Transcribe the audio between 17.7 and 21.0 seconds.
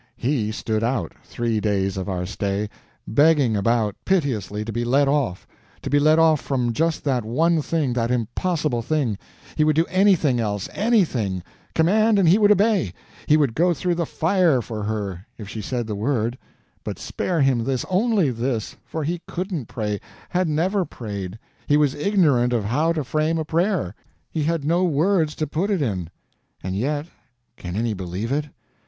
only this, for he couldn't pray, had never